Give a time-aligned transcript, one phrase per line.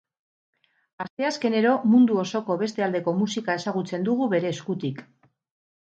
[1.05, 5.05] Asteazkenero mundu osoko beste aldeko musika ezagutzen dugu bere eskutik.